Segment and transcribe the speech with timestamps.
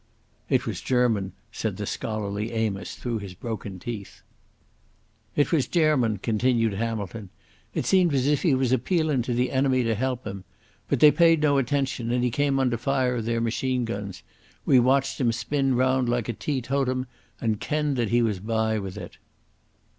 [0.49, 4.23] "It was German," said the scholarly Amos through his broken teeth.
[5.35, 7.29] "It was Gairman," continued Hamilton.
[7.75, 10.43] "It seemed as if he was appealin' to the enemy to help him.
[10.87, 14.23] But they paid no attention, and he cam under the fire of their machine guns.
[14.65, 17.05] We watched him spin round like a teetotum
[17.39, 19.19] and kenned that he was bye with it."